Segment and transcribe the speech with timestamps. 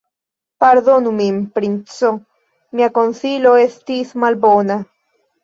[0.63, 2.09] Pardonu min, princo:
[2.79, 4.81] Mia konsilo estis malbona.